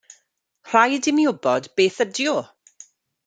Rhaid 0.69 1.09
i 1.11 1.13
mi 1.17 1.25
wybod 1.29 1.69
beth 1.81 2.01
ydy 2.07 2.27
o. 2.35 2.35